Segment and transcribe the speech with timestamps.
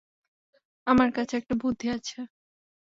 [0.87, 2.19] আমার কাছে একটা বুদ্ধি আছে।